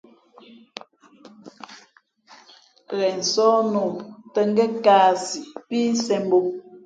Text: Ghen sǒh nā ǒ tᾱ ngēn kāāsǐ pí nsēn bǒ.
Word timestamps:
Ghen 2.97 3.17
sǒh 3.31 3.57
nā 3.71 3.79
ǒ 3.87 3.89
tᾱ 4.33 4.41
ngēn 4.51 4.71
kāāsǐ 4.85 5.39
pí 5.67 5.77
nsēn 5.93 6.23
bǒ. 6.29 6.37